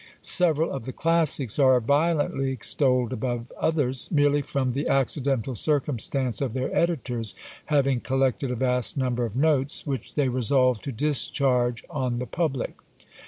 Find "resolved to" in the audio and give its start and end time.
10.27-10.91